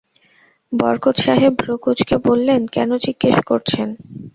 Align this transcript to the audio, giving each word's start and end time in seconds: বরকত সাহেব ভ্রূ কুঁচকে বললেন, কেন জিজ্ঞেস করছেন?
বরকত 0.71 1.15
সাহেব 1.17 1.53
ভ্রূ 1.59 1.73
কুঁচকে 1.83 2.15
বললেন, 2.27 2.61
কেন 2.75 2.89
জিজ্ঞেস 3.05 3.37
করছেন? 3.49 3.87